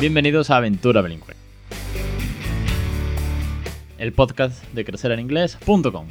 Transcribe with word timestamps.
Bienvenidos 0.00 0.48
a 0.48 0.56
Aventura 0.56 1.02
Bilingüe, 1.02 1.34
el 3.98 4.14
podcast 4.14 4.64
de 4.72 4.82
crecereninglés.com. 4.86 6.06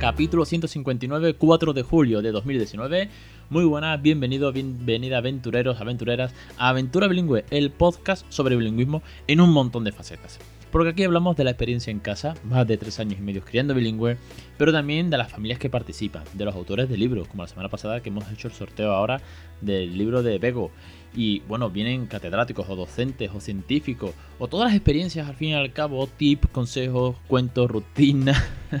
Capítulo 0.00 0.44
159, 0.44 1.34
4 1.34 1.72
de 1.74 1.82
julio 1.84 2.22
de 2.22 2.32
2019. 2.32 3.08
Muy 3.50 3.64
buenas, 3.66 4.02
bienvenidos, 4.02 4.52
bienvenida 4.52 5.18
aventureros, 5.18 5.80
aventureras 5.80 6.34
a 6.58 6.70
Aventura 6.70 7.06
Bilingüe, 7.06 7.44
el 7.50 7.70
podcast 7.70 8.26
sobre 8.30 8.56
bilingüismo 8.56 9.00
en 9.28 9.40
un 9.40 9.52
montón 9.52 9.84
de 9.84 9.92
facetas. 9.92 10.40
Porque 10.70 10.90
aquí 10.90 11.02
hablamos 11.02 11.36
de 11.36 11.42
la 11.42 11.50
experiencia 11.50 11.90
en 11.90 11.98
casa, 11.98 12.34
más 12.44 12.66
de 12.66 12.76
tres 12.76 13.00
años 13.00 13.18
y 13.18 13.22
medio 13.22 13.44
criando 13.44 13.74
bilingüe, 13.74 14.16
pero 14.56 14.72
también 14.72 15.10
de 15.10 15.18
las 15.18 15.30
familias 15.30 15.58
que 15.58 15.68
participan, 15.68 16.22
de 16.34 16.44
los 16.44 16.54
autores 16.54 16.88
de 16.88 16.96
libros, 16.96 17.26
como 17.26 17.42
la 17.42 17.48
semana 17.48 17.68
pasada 17.68 18.00
que 18.00 18.10
hemos 18.10 18.30
hecho 18.30 18.46
el 18.46 18.54
sorteo 18.54 18.92
ahora 18.92 19.20
del 19.60 19.98
libro 19.98 20.22
de 20.22 20.38
Bego. 20.38 20.70
Y 21.12 21.40
bueno, 21.40 21.70
vienen 21.70 22.06
catedráticos 22.06 22.68
o 22.68 22.76
docentes 22.76 23.32
o 23.34 23.40
científicos, 23.40 24.12
o 24.38 24.46
todas 24.46 24.68
las 24.68 24.76
experiencias 24.76 25.28
al 25.28 25.34
fin 25.34 25.50
y 25.50 25.54
al 25.54 25.72
cabo, 25.72 26.06
tips, 26.06 26.48
consejos, 26.50 27.16
cuentos, 27.26 27.68
rutinas. 27.68 28.40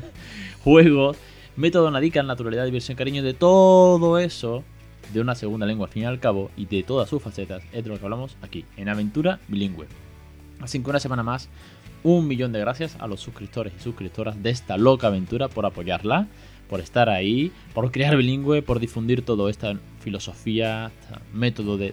juegos, 0.62 1.16
método 1.56 1.90
Nadican, 1.90 2.28
naturalidad, 2.28 2.66
diversión, 2.66 2.96
cariño, 2.96 3.24
de 3.24 3.34
todo 3.34 4.18
eso, 4.18 4.62
de 5.12 5.20
una 5.20 5.34
segunda 5.34 5.66
lengua 5.66 5.86
al 5.86 5.92
fin 5.92 6.04
y 6.04 6.06
al 6.06 6.20
cabo, 6.20 6.52
y 6.56 6.66
de 6.66 6.84
todas 6.84 7.08
sus 7.08 7.20
facetas, 7.20 7.64
es 7.72 7.82
de 7.82 7.90
lo 7.90 7.98
que 7.98 8.04
hablamos 8.04 8.36
aquí, 8.42 8.64
en 8.76 8.88
Aventura 8.88 9.40
Bilingüe. 9.48 9.86
Así 10.60 10.82
que 10.82 10.90
una 10.90 11.00
semana 11.00 11.22
más, 11.22 11.48
un 12.02 12.26
millón 12.26 12.52
de 12.52 12.60
gracias 12.60 12.96
a 13.00 13.06
los 13.06 13.20
suscriptores 13.20 13.72
y 13.76 13.82
suscriptoras 13.82 14.42
de 14.42 14.50
esta 14.50 14.76
loca 14.76 15.08
aventura 15.08 15.48
por 15.48 15.66
apoyarla, 15.66 16.28
por 16.68 16.80
estar 16.80 17.08
ahí, 17.08 17.52
por 17.74 17.90
crear 17.90 18.16
bilingüe, 18.16 18.62
por 18.62 18.78
difundir 18.78 19.22
toda 19.22 19.50
esta 19.50 19.76
filosofía, 20.00 20.90
este 21.00 21.20
método 21.32 21.76
de, 21.76 21.92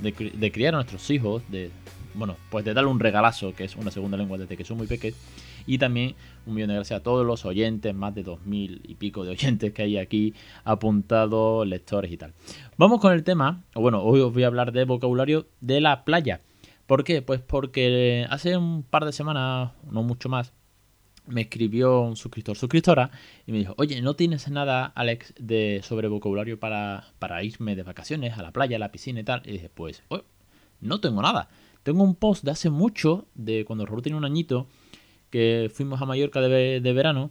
de 0.00 0.52
criar 0.52 0.74
a 0.74 0.78
nuestros 0.78 1.08
hijos, 1.10 1.42
de 1.50 1.70
bueno, 2.14 2.36
pues 2.50 2.64
de 2.64 2.74
darle 2.74 2.90
un 2.90 3.00
regalazo, 3.00 3.54
que 3.54 3.64
es 3.64 3.76
una 3.76 3.90
segunda 3.90 4.16
lengua 4.16 4.38
desde 4.38 4.56
que 4.56 4.64
son 4.64 4.76
muy 4.76 4.86
pequeños. 4.86 5.18
Y 5.66 5.78
también 5.78 6.14
un 6.44 6.54
millón 6.54 6.68
de 6.68 6.74
gracias 6.74 7.00
a 7.00 7.02
todos 7.02 7.24
los 7.24 7.44
oyentes, 7.44 7.94
más 7.94 8.14
de 8.14 8.24
dos 8.24 8.44
mil 8.44 8.80
y 8.84 8.96
pico 8.96 9.24
de 9.24 9.30
oyentes 9.30 9.72
que 9.72 9.82
hay 9.82 9.96
aquí 9.96 10.34
apuntados, 10.64 11.66
lectores 11.66 12.10
y 12.10 12.16
tal. 12.16 12.32
Vamos 12.76 13.00
con 13.00 13.12
el 13.12 13.22
tema, 13.22 13.62
o 13.74 13.80
bueno, 13.80 14.02
hoy 14.02 14.20
os 14.20 14.32
voy 14.32 14.42
a 14.42 14.48
hablar 14.48 14.72
de 14.72 14.84
vocabulario 14.84 15.46
de 15.60 15.80
la 15.80 16.04
playa. 16.04 16.40
¿Por 16.92 17.04
qué? 17.04 17.22
Pues 17.22 17.40
porque 17.40 18.26
hace 18.28 18.54
un 18.54 18.82
par 18.82 19.06
de 19.06 19.12
semanas, 19.12 19.70
no 19.90 20.02
mucho 20.02 20.28
más, 20.28 20.52
me 21.26 21.40
escribió 21.40 22.02
un 22.02 22.16
suscriptor, 22.16 22.54
suscriptora, 22.54 23.10
y 23.46 23.52
me 23.52 23.60
dijo, 23.60 23.74
oye, 23.78 24.02
¿no 24.02 24.14
tienes 24.14 24.50
nada, 24.50 24.92
Alex, 24.94 25.32
de 25.38 25.80
sobre 25.82 26.08
vocabulario 26.08 26.60
para, 26.60 27.06
para 27.18 27.42
irme 27.44 27.76
de 27.76 27.82
vacaciones 27.82 28.36
a 28.36 28.42
la 28.42 28.52
playa, 28.52 28.76
a 28.76 28.78
la 28.78 28.92
piscina 28.92 29.20
y 29.20 29.24
tal? 29.24 29.40
Y 29.46 29.52
dije, 29.52 29.70
pues, 29.70 30.02
oh, 30.08 30.20
no 30.82 31.00
tengo 31.00 31.22
nada. 31.22 31.48
Tengo 31.82 32.04
un 32.04 32.14
post 32.14 32.44
de 32.44 32.50
hace 32.50 32.68
mucho, 32.68 33.26
de 33.34 33.64
cuando 33.64 33.86
Raúl 33.86 34.02
tiene 34.02 34.18
un 34.18 34.26
añito, 34.26 34.66
que 35.30 35.70
fuimos 35.72 36.02
a 36.02 36.04
Mallorca 36.04 36.42
de, 36.42 36.92
verano 36.92 37.30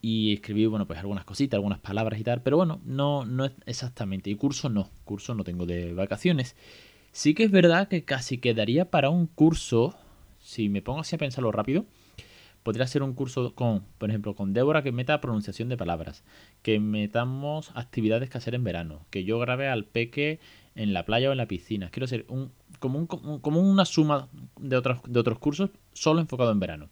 y 0.00 0.32
escribí, 0.32 0.64
bueno, 0.64 0.86
pues 0.86 0.98
algunas 0.98 1.26
cositas, 1.26 1.58
algunas 1.58 1.80
palabras 1.80 2.18
y 2.18 2.24
tal, 2.24 2.40
pero 2.40 2.56
bueno, 2.56 2.80
no, 2.86 3.26
no 3.26 3.44
exactamente. 3.66 4.30
Y 4.30 4.36
curso 4.36 4.70
no, 4.70 4.88
curso 5.04 5.34
no 5.34 5.44
tengo 5.44 5.66
de 5.66 5.92
vacaciones. 5.92 6.56
Sí 7.12 7.34
que 7.34 7.44
es 7.44 7.50
verdad 7.50 7.88
que 7.88 8.04
casi 8.04 8.38
quedaría 8.38 8.90
para 8.90 9.10
un 9.10 9.26
curso, 9.26 9.94
si 10.40 10.70
me 10.70 10.80
pongo 10.80 11.00
así 11.00 11.14
a 11.14 11.18
pensarlo 11.18 11.52
rápido, 11.52 11.84
podría 12.62 12.86
ser 12.86 13.02
un 13.02 13.12
curso 13.12 13.54
con, 13.54 13.84
por 13.98 14.08
ejemplo, 14.08 14.34
con 14.34 14.54
Débora 14.54 14.82
que 14.82 14.92
meta 14.92 15.20
pronunciación 15.20 15.68
de 15.68 15.76
palabras, 15.76 16.24
que 16.62 16.80
metamos 16.80 17.70
actividades 17.74 18.30
que 18.30 18.38
hacer 18.38 18.54
en 18.54 18.64
verano, 18.64 19.04
que 19.10 19.24
yo 19.24 19.38
grabe 19.38 19.68
al 19.68 19.84
peque 19.84 20.40
en 20.74 20.94
la 20.94 21.04
playa 21.04 21.28
o 21.28 21.32
en 21.32 21.38
la 21.38 21.46
piscina. 21.46 21.90
Quiero 21.90 22.06
ser 22.06 22.24
un, 22.28 22.50
como, 22.78 22.98
un, 22.98 23.06
como 23.06 23.60
una 23.60 23.84
suma 23.84 24.28
de 24.58 24.76
otros, 24.78 25.00
de 25.06 25.20
otros 25.20 25.38
cursos 25.38 25.68
solo 25.92 26.20
enfocado 26.20 26.50
en 26.50 26.60
verano. 26.60 26.88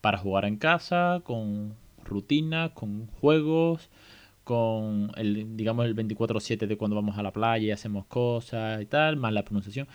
Para 0.00 0.18
jugar 0.18 0.44
en 0.44 0.56
casa, 0.56 1.20
con 1.24 1.74
rutinas, 2.04 2.70
con 2.70 3.06
juegos, 3.06 3.90
con 4.44 5.10
el, 5.16 5.56
digamos, 5.56 5.86
el 5.86 5.96
24-7 5.96 6.66
de 6.66 6.76
cuando 6.76 6.94
vamos 6.94 7.18
a 7.18 7.22
la 7.22 7.32
playa 7.32 7.66
y 7.66 7.70
hacemos 7.70 8.06
cosas 8.06 8.80
y 8.82 8.86
tal, 8.86 9.16
más 9.16 9.32
la 9.32 9.44
pronunciación. 9.44 9.88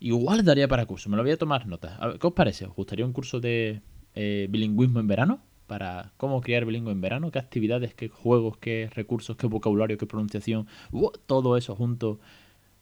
Igual 0.00 0.44
daría 0.44 0.68
para 0.68 0.84
curso, 0.84 1.08
me 1.08 1.16
lo 1.16 1.22
voy 1.22 1.32
a 1.32 1.38
tomar 1.38 1.66
notas. 1.66 1.98
¿Qué 2.20 2.26
os 2.26 2.32
parece? 2.34 2.66
¿Os 2.66 2.74
gustaría 2.74 3.06
un 3.06 3.12
curso 3.12 3.40
de 3.40 3.80
eh, 4.14 4.46
bilingüismo 4.50 5.00
en 5.00 5.06
verano? 5.06 5.40
Para 5.66 6.12
cómo 6.16 6.40
criar 6.42 6.64
bilingüe 6.64 6.92
en 6.92 7.00
verano, 7.00 7.30
qué 7.30 7.38
actividades, 7.38 7.94
qué 7.94 8.08
juegos, 8.08 8.58
qué 8.58 8.90
recursos, 8.94 9.36
qué 9.36 9.46
vocabulario, 9.46 9.96
qué 9.98 10.06
pronunciación, 10.06 10.66
todo 11.26 11.56
eso 11.56 11.74
junto 11.74 12.20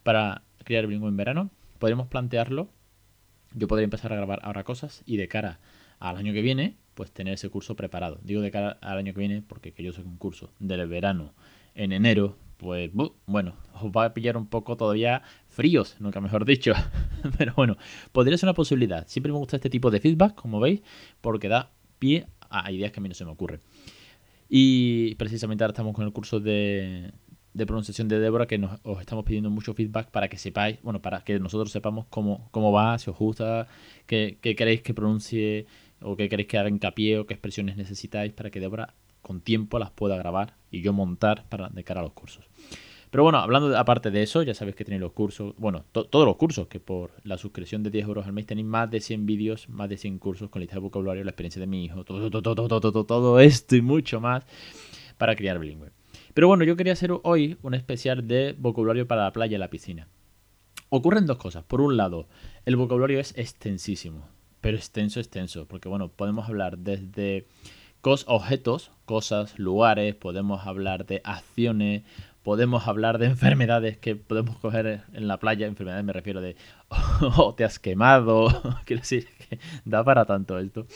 para 0.03 0.43
criar 0.63 0.87
bilingüe 0.87 1.09
en 1.09 1.17
verano. 1.17 1.49
Podríamos 1.79 2.07
plantearlo. 2.07 2.69
Yo 3.53 3.67
podría 3.67 3.85
empezar 3.85 4.11
a 4.11 4.17
grabar 4.17 4.39
ahora 4.43 4.63
cosas 4.63 5.01
y 5.05 5.17
de 5.17 5.27
cara 5.27 5.59
al 5.99 6.17
año 6.17 6.33
que 6.33 6.41
viene, 6.41 6.75
pues 6.95 7.11
tener 7.11 7.35
ese 7.35 7.49
curso 7.49 7.75
preparado. 7.75 8.19
Digo 8.23 8.41
de 8.41 8.51
cara 8.51 8.77
al 8.81 8.97
año 8.97 9.13
que 9.13 9.19
viene 9.19 9.41
porque 9.41 9.73
que 9.73 9.83
yo 9.83 9.93
soy 9.93 10.05
un 10.05 10.17
curso 10.17 10.51
del 10.59 10.87
verano 10.87 11.33
en 11.75 11.91
enero, 11.91 12.37
pues 12.57 12.89
bueno, 13.25 13.55
os 13.73 13.91
va 13.91 14.05
a 14.05 14.13
pillar 14.13 14.37
un 14.37 14.47
poco 14.47 14.77
todavía 14.77 15.21
fríos, 15.49 15.97
nunca 15.99 16.21
mejor 16.21 16.45
dicho. 16.45 16.73
Pero 17.37 17.53
bueno, 17.55 17.77
podría 18.11 18.37
ser 18.37 18.47
una 18.47 18.53
posibilidad. 18.53 19.07
Siempre 19.07 19.31
me 19.31 19.37
gusta 19.37 19.57
este 19.57 19.69
tipo 19.69 19.91
de 19.91 19.99
feedback, 19.99 20.35
como 20.35 20.59
veis, 20.59 20.81
porque 21.21 21.49
da 21.49 21.71
pie 21.99 22.27
a 22.49 22.71
ideas 22.71 22.91
que 22.91 22.99
a 22.99 23.03
mí 23.03 23.09
no 23.09 23.15
se 23.15 23.25
me 23.25 23.31
ocurren. 23.31 23.59
Y 24.47 25.15
precisamente 25.15 25.63
ahora 25.63 25.71
estamos 25.71 25.93
con 25.93 26.05
el 26.05 26.13
curso 26.13 26.39
de, 26.39 27.11
de 27.55 27.65
pronunciación 27.65 28.09
de 28.09 28.19
Débora 28.19 28.47
que 28.47 28.57
nos, 28.57 28.79
os 28.83 28.99
estamos 28.99 29.23
pidiendo 29.23 29.49
mucho 29.49 29.73
feedback 29.73 30.09
para 30.11 30.27
que 30.27 30.37
sepáis, 30.37 30.77
bueno, 30.83 31.01
para 31.01 31.21
que 31.21 31.39
nosotros 31.39 31.71
sepamos 31.71 32.05
cómo, 32.09 32.49
cómo 32.51 32.73
va, 32.73 32.99
si 32.99 33.09
os 33.09 33.17
gusta, 33.17 33.67
qué, 34.05 34.37
queréis 34.41 34.81
que 34.81 34.93
pronuncie 34.93 35.65
o 36.01 36.15
qué 36.15 36.29
queréis 36.29 36.47
que 36.47 36.57
haga 36.57 36.69
hincapié 36.69 37.19
o 37.19 37.25
qué 37.25 37.33
expresiones 37.33 37.77
necesitáis 37.77 38.33
para 38.33 38.49
que 38.49 38.59
Débora 38.59 38.93
con 39.21 39.41
tiempo 39.41 39.79
las 39.79 39.91
pueda 39.91 40.17
grabar 40.17 40.55
y 40.69 40.81
yo 40.81 40.93
montar 40.93 41.45
para 41.49 41.69
de 41.69 41.83
cara 41.83 42.01
a 42.01 42.03
los 42.03 42.13
cursos. 42.13 42.45
Pero 43.15 43.23
bueno, 43.23 43.37
hablando 43.37 43.77
aparte 43.77 44.11
de 44.11 44.23
eso, 44.23 44.43
ya 44.43 44.53
sabéis 44.53 44.75
que 44.75 44.83
tenéis 44.83 44.99
los 44.99 45.13
cursos, 45.13 45.55
bueno, 45.57 45.85
todos 45.91 46.25
los 46.25 46.35
cursos, 46.35 46.67
que 46.67 46.81
por 46.81 47.11
la 47.23 47.37
suscripción 47.37 47.81
de 47.81 47.89
10 47.89 48.07
euros 48.07 48.25
al 48.25 48.33
mes 48.33 48.45
tenéis 48.45 48.67
más 48.67 48.91
de 48.91 48.99
100 48.99 49.25
vídeos, 49.25 49.69
más 49.69 49.87
de 49.87 49.95
100 49.95 50.19
cursos 50.19 50.49
con 50.49 50.59
lista 50.59 50.75
de 50.75 50.81
vocabulario, 50.81 51.23
la 51.23 51.31
experiencia 51.31 51.61
de 51.61 51.65
mi 51.65 51.85
hijo, 51.85 52.03
todo, 52.03 52.29
todo, 52.29 52.41
todo, 52.41 52.81
todo, 52.81 53.05
todo, 53.05 53.39
esto 53.39 53.75
y 53.77 53.81
mucho 53.81 54.19
más 54.19 54.45
para 55.17 55.35
criar 55.35 55.59
bilingüe. 55.59 55.91
Pero 56.33 56.49
bueno, 56.49 56.65
yo 56.65 56.75
quería 56.75 56.91
hacer 56.91 57.11
hoy 57.23 57.57
un 57.61 57.73
especial 57.73 58.27
de 58.27 58.53
vocabulario 58.57 59.07
para 59.07 59.23
la 59.23 59.31
playa 59.31 59.55
y 59.55 59.59
la 59.59 59.69
piscina. 59.69 60.09
Ocurren 60.89 61.25
dos 61.25 61.37
cosas. 61.37 61.63
Por 61.63 61.79
un 61.79 61.95
lado, 61.95 62.27
el 62.65 62.75
vocabulario 62.75 63.21
es 63.21 63.33
extensísimo, 63.37 64.27
pero 64.65 64.77
extenso, 64.77 65.19
extenso, 65.19 65.67
porque 65.67 65.87
bueno, 65.87 66.07
podemos 66.07 66.49
hablar 66.49 66.79
desde 66.79 67.45
objetos, 68.01 68.89
cosas, 69.05 69.59
lugares, 69.59 70.15
podemos 70.15 70.65
hablar 70.65 71.05
de 71.05 71.21
acciones, 71.23 72.01
podemos 72.41 72.87
hablar 72.87 73.19
de 73.19 73.25
enfermedades 73.27 73.95
que 73.99 74.15
podemos 74.15 74.57
coger 74.57 75.03
en 75.13 75.27
la 75.27 75.37
playa. 75.37 75.67
Enfermedades 75.67 76.03
me 76.03 76.13
refiero 76.13 76.41
de, 76.41 76.55
oh, 77.37 77.53
te 77.53 77.63
has 77.63 77.77
quemado, 77.77 78.47
quiero 78.85 79.01
decir 79.01 79.27
que 79.37 79.59
da 79.85 80.03
para 80.03 80.25
tanto 80.25 80.57
esto. 80.57 80.87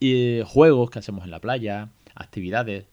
Y 0.00 0.40
juegos 0.44 0.90
que 0.90 0.98
hacemos 0.98 1.22
en 1.22 1.30
la 1.30 1.40
playa, 1.40 1.90
actividades, 2.16 2.86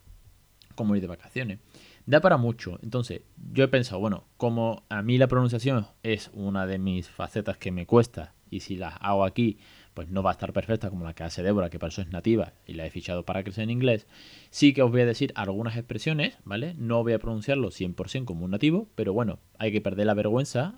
como 0.76 0.96
ir 0.96 1.02
de 1.02 1.08
vacaciones. 1.08 1.58
Da 2.06 2.22
para 2.22 2.38
mucho. 2.38 2.78
Entonces, 2.84 3.22
yo 3.52 3.64
he 3.64 3.68
pensado, 3.68 4.00
bueno, 4.00 4.26
como 4.38 4.84
a 4.90 5.02
mí 5.02 5.18
la 5.18 5.26
pronunciación 5.28 5.88
es 6.04 6.30
una 6.36 6.68
de 6.68 6.78
mis 6.78 7.10
facetas 7.10 7.58
que 7.58 7.72
me 7.72 7.88
cuesta, 7.88 8.35
y 8.50 8.62
si 8.62 8.76
la 8.76 8.90
hago 8.90 9.26
aquí, 9.26 9.58
pues 9.94 10.10
no 10.10 10.24
va 10.24 10.32
a 10.32 10.34
estar 10.34 10.54
perfecta 10.54 10.90
como 10.90 11.06
la 11.06 11.14
que 11.14 11.24
hace 11.24 11.44
Débora, 11.44 11.70
que 11.70 11.80
para 11.80 11.90
eso 11.90 12.02
es 12.02 12.10
nativa 12.10 12.54
y 12.66 12.74
la 12.74 12.86
he 12.86 12.90
fichado 12.90 13.24
para 13.24 13.44
crecer 13.44 13.64
en 13.64 13.70
inglés, 13.70 14.08
sí 14.50 14.74
que 14.74 14.82
os 14.82 14.92
voy 14.92 15.02
a 15.02 15.06
decir 15.06 15.32
algunas 15.36 15.78
expresiones, 15.78 16.38
¿vale? 16.44 16.74
No 16.78 17.04
voy 17.04 17.14
a 17.14 17.20
pronunciarlo 17.20 17.70
100% 17.70 18.26
como 18.26 18.46
un 18.46 18.52
nativo, 18.52 18.90
pero 18.96 19.14
bueno, 19.14 19.40
hay 19.58 19.72
que 19.72 19.82
perder 19.82 20.08
la 20.08 20.14
vergüenza, 20.14 20.76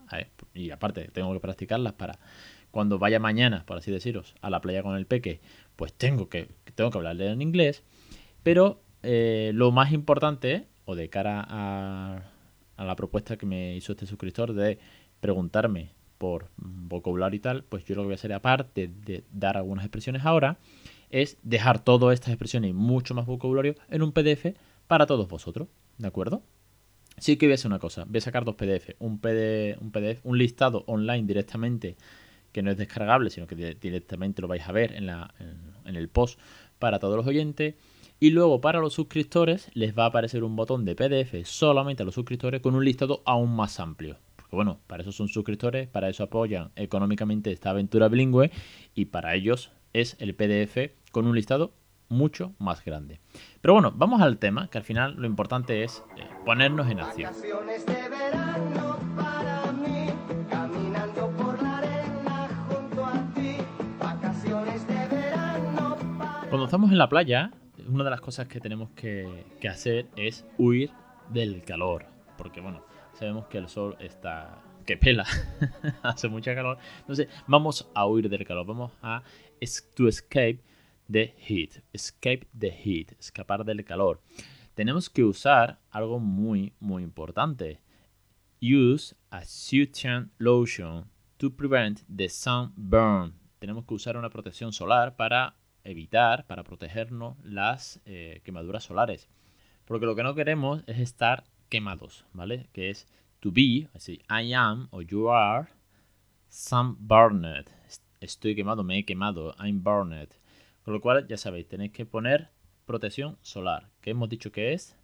y 0.53 0.71
aparte 0.71 1.09
tengo 1.11 1.33
que 1.33 1.39
practicarlas 1.39 1.93
para 1.93 2.19
cuando 2.71 2.99
vaya 2.99 3.19
mañana, 3.19 3.63
por 3.65 3.77
así 3.77 3.91
deciros, 3.91 4.35
a 4.41 4.49
la 4.49 4.61
playa 4.61 4.83
con 4.83 4.95
el 4.95 5.07
peque, 5.07 5.41
pues 5.75 5.93
tengo 5.93 6.29
que, 6.29 6.49
tengo 6.75 6.91
que 6.91 6.97
hablarle 6.97 7.31
en 7.31 7.41
inglés, 7.41 7.83
pero 8.43 8.81
eh, 9.03 9.51
lo 9.53 9.71
más 9.71 9.91
importante, 9.91 10.67
o 10.85 10.95
de 10.95 11.09
cara 11.09 11.45
a, 11.47 12.21
la 12.77 12.95
propuesta 12.95 13.37
que 13.37 13.45
me 13.45 13.75
hizo 13.75 13.93
este 13.93 14.05
suscriptor 14.05 14.53
de 14.53 14.79
preguntarme 15.19 15.91
por 16.17 16.49
vocabulario 16.57 17.37
y 17.37 17.39
tal, 17.39 17.63
pues 17.63 17.85
yo 17.85 17.95
lo 17.95 18.01
que 18.01 18.07
voy 18.07 18.13
a 18.13 18.15
hacer, 18.15 18.33
aparte 18.33 18.89
de 19.05 19.23
dar 19.31 19.57
algunas 19.57 19.85
expresiones 19.85 20.25
ahora, 20.25 20.57
es 21.09 21.37
dejar 21.43 21.83
todas 21.83 22.13
estas 22.13 22.29
expresiones 22.29 22.71
y 22.71 22.73
mucho 22.73 23.13
más 23.13 23.25
vocabulario 23.25 23.75
en 23.89 24.01
un 24.01 24.11
PDF 24.11 24.55
para 24.87 25.05
todos 25.05 25.27
vosotros, 25.27 25.67
¿de 25.97 26.07
acuerdo? 26.07 26.41
Sí 27.17 27.37
que 27.37 27.47
voy 27.47 27.53
a 27.53 27.55
hacer 27.55 27.69
una 27.69 27.79
cosa, 27.79 28.05
voy 28.05 28.17
a 28.17 28.21
sacar 28.21 28.45
dos 28.45 28.55
PDF, 28.55 28.95
un 28.99 29.19
PDF, 29.19 29.81
un, 29.81 29.91
PDF, 29.91 30.19
un 30.23 30.37
listado 30.37 30.83
online 30.87 31.25
directamente 31.25 31.97
que 32.51 32.61
no 32.61 32.71
es 32.71 32.77
descargable, 32.77 33.29
sino 33.29 33.47
que 33.47 33.55
directamente 33.55 34.41
lo 34.41 34.47
vais 34.47 34.67
a 34.67 34.71
ver 34.71 34.93
en, 34.93 35.05
la, 35.05 35.33
en 35.85 35.95
el 35.95 36.09
post 36.09 36.39
para 36.79 36.99
todos 36.99 37.17
los 37.17 37.27
oyentes 37.27 37.75
Y 38.19 38.31
luego 38.31 38.61
para 38.61 38.79
los 38.79 38.93
suscriptores 38.93 39.69
les 39.73 39.97
va 39.97 40.05
a 40.05 40.07
aparecer 40.07 40.43
un 40.43 40.55
botón 40.55 40.85
de 40.85 40.95
PDF 40.95 41.47
solamente 41.47 42.03
a 42.03 42.05
los 42.05 42.15
suscriptores 42.15 42.61
con 42.61 42.75
un 42.75 42.83
listado 42.83 43.21
aún 43.25 43.55
más 43.55 43.79
amplio. 43.79 44.17
Porque 44.47 44.55
bueno, 44.55 44.79
para 44.87 45.01
eso 45.03 45.11
son 45.11 45.27
suscriptores, 45.27 45.89
para 45.89 46.07
eso 46.07 46.23
apoyan 46.23 46.71
económicamente 46.77 47.51
esta 47.51 47.71
aventura 47.71 48.07
bilingüe 48.07 48.49
y 48.95 49.05
para 49.05 49.35
ellos 49.35 49.71
es 49.91 50.15
el 50.19 50.35
PDF 50.35 50.93
con 51.11 51.27
un 51.27 51.35
listado 51.35 51.73
mucho 52.07 52.53
más 52.57 52.85
grande. 52.85 53.19
Pero 53.59 53.73
bueno, 53.73 53.91
vamos 53.93 54.21
al 54.21 54.37
tema, 54.37 54.69
que 54.69 54.77
al 54.77 54.85
final 54.85 55.15
lo 55.17 55.27
importante 55.27 55.83
es 55.83 56.01
eh, 56.15 56.23
ponernos 56.45 56.89
en 56.89 57.01
acción. 57.01 57.33
Cuando 66.49 66.65
estamos 66.65 66.91
en 66.91 66.97
la 66.97 67.09
playa, 67.09 67.51
una 67.89 68.05
de 68.05 68.09
las 68.09 68.21
cosas 68.21 68.47
que 68.47 68.61
tenemos 68.61 68.89
que, 68.91 69.43
que 69.59 69.67
hacer 69.67 70.07
es 70.15 70.45
huir 70.57 70.91
del 71.29 71.61
calor. 71.63 72.05
Porque 72.37 72.61
bueno, 72.61 72.83
sabemos 73.17 73.47
que 73.47 73.57
el 73.57 73.67
sol 73.67 73.95
está 73.99 74.63
que 74.85 74.95
pela, 74.95 75.25
hace 76.03 76.29
mucha 76.29 76.55
calor. 76.55 76.77
Entonces 76.99 77.27
vamos 77.45 77.89
a 77.93 78.05
huir 78.07 78.29
del 78.29 78.45
calor, 78.45 78.65
vamos 78.65 78.91
a 79.01 79.21
to 79.95 80.07
escape 80.07 80.63
the 81.11 81.33
heat, 81.37 81.83
escape 81.93 82.47
the 82.57 82.71
heat, 82.71 83.11
escapar 83.19 83.65
del 83.65 83.83
calor. 83.83 84.21
Tenemos 84.75 85.09
que 85.09 85.23
usar 85.23 85.79
algo 85.89 86.19
muy, 86.19 86.73
muy 86.79 87.03
importante. 87.03 87.81
Use 88.61 89.15
a 89.29 89.43
soothing 89.43 90.31
lotion 90.37 91.09
to 91.37 91.53
prevent 91.53 92.01
the 92.15 92.29
sunburn. 92.29 93.33
Tenemos 93.59 93.85
que 93.85 93.93
usar 93.95 94.15
una 94.15 94.29
protección 94.29 94.71
solar 94.71 95.15
para 95.15 95.55
evitar, 95.83 96.45
para 96.45 96.63
protegernos 96.63 97.37
las 97.43 97.99
eh, 98.05 98.41
quemaduras 98.43 98.83
solares. 98.83 99.27
Porque 99.85 100.05
lo 100.05 100.15
que 100.15 100.23
no 100.23 100.35
queremos 100.35 100.83
es 100.85 100.99
estar 100.99 101.43
quemados, 101.69 102.25
¿vale? 102.33 102.69
Que 102.73 102.89
es 102.89 103.07
to 103.39 103.51
be, 103.51 103.89
así, 103.93 104.21
I 104.29 104.53
am 104.53 104.87
o 104.91 105.01
you 105.01 105.29
are 105.29 105.67
sunburned. 106.49 107.65
Estoy 108.19 108.55
quemado, 108.55 108.83
me 108.83 108.97
he 108.97 109.05
quemado, 109.05 109.55
I'm 109.59 109.83
burned. 109.83 110.29
Con 110.83 110.93
lo 110.93 111.01
cual, 111.01 111.27
ya 111.27 111.37
sabéis, 111.37 111.67
tenéis 111.67 111.91
que 111.91 112.05
poner 112.05 112.49
protección 112.85 113.37
solar, 113.41 113.89
que 114.01 114.11
hemos 114.11 114.29
dicho 114.29 114.51
que 114.51 114.73
es 114.73 114.97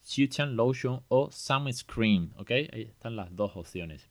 Sunscreen 0.00 0.56
Lotion 0.56 1.02
o 1.08 1.30
Sunscreen, 1.30 2.32
¿ok? 2.36 2.50
Ahí 2.72 2.82
están 2.82 3.16
las 3.16 3.34
dos 3.34 3.56
opciones. 3.56 4.08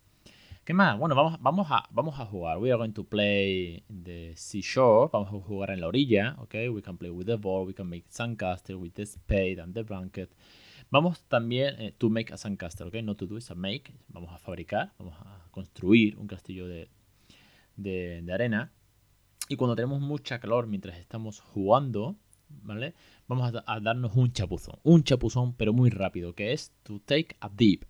¿Qué 0.70 0.74
más? 0.74 1.00
Bueno, 1.00 1.16
vamos, 1.16 1.68
a, 1.72 1.88
vamos 1.90 2.20
a 2.20 2.26
jugar. 2.26 2.60
We 2.60 2.70
are 2.70 2.78
going 2.78 2.92
to 2.92 3.04
play 3.04 3.84
the 3.88 4.36
seashore. 4.36 5.10
Vamos 5.12 5.30
a 5.30 5.40
jugar 5.40 5.72
en 5.72 5.82
la 5.82 5.88
orilla, 5.88 6.36
¿ok? 6.38 6.54
We 6.72 6.84
can 6.84 6.96
play 6.96 7.10
with 7.10 7.26
the 7.26 7.38
ball, 7.38 7.66
we 7.66 7.74
can 7.74 7.90
make 7.90 8.06
sandcastle 8.08 8.76
with 8.76 8.94
the 8.94 9.06
spade 9.06 9.60
and 9.60 9.74
the 9.74 9.82
blanket. 9.82 10.30
Vamos 10.92 11.24
también 11.26 11.80
eh, 11.80 11.94
to 11.96 12.10
make 12.10 12.34
a 12.34 12.38
sandcastle, 12.38 12.88
¿ok? 12.88 12.96
No 13.04 13.16
to 13.16 13.28
do, 13.28 13.38
es 13.38 13.52
a 13.52 13.56
make. 13.56 13.94
Vamos 14.08 14.34
a 14.34 14.40
fabricar, 14.40 14.94
vamos 14.98 15.16
a 15.20 15.48
construir 15.52 16.18
un 16.18 16.26
castillo 16.26 16.68
de, 16.68 16.90
arena. 18.34 18.72
Y 19.48 19.56
cuando 19.56 19.76
tenemos 19.76 20.02
mucha 20.02 20.40
calor 20.40 20.66
mientras 20.66 20.98
estamos 20.98 21.42
jugando, 21.42 22.16
¿vale? 22.50 22.96
Vamos 23.28 23.54
a, 23.54 23.80
darnos 23.80 24.16
un 24.16 24.32
chapuzón. 24.32 24.80
Un 24.84 25.04
chapuzón, 25.04 25.54
pero 25.54 25.74
muy 25.74 25.92
rápido, 25.92 26.34
que 26.34 26.54
es 26.54 26.74
to 26.82 27.00
take 27.06 27.36
a 27.40 27.50
dip. 27.50 27.84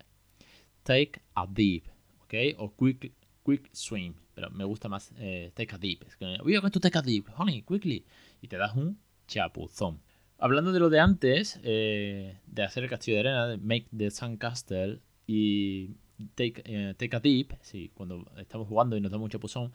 Take 0.82 1.22
a 1.34 1.46
dip, 1.46 1.86
¿ok? 2.24 2.34
O 2.58 2.74
quick, 2.76 3.14
quick 3.42 3.70
swim. 3.72 4.14
Pero 4.34 4.50
me 4.50 4.64
gusta 4.64 4.90
más 4.90 5.10
eh, 5.16 5.52
take 5.54 5.74
a 5.74 5.78
dip. 5.78 6.02
Es 6.02 6.16
que, 6.16 6.26
are 6.26 6.38
going 6.42 6.70
to 6.70 6.80
take 6.80 6.98
a 6.98 7.02
dip, 7.02 7.28
honey, 7.38 7.62
quickly. 7.62 8.04
Y 8.42 8.48
te 8.48 8.58
das 8.58 8.76
un 8.76 8.98
chapuzón. 9.26 10.02
Hablando 10.42 10.72
de 10.72 10.80
lo 10.80 10.88
de 10.88 11.00
antes, 11.00 11.60
eh, 11.64 12.38
de 12.46 12.62
hacer 12.62 12.82
el 12.84 12.88
castillo 12.88 13.16
de 13.16 13.28
arena, 13.28 13.46
de 13.46 13.58
make 13.58 13.88
the 13.94 14.10
sandcastle 14.10 15.02
y 15.26 15.96
take, 16.34 16.62
eh, 16.64 16.94
take 16.96 17.14
a 17.14 17.20
dip, 17.20 17.52
sí, 17.60 17.90
cuando 17.92 18.24
estamos 18.38 18.66
jugando 18.66 18.96
y 18.96 19.02
nos 19.02 19.12
damos 19.12 19.26
un 19.26 19.30
chapuzón, 19.30 19.70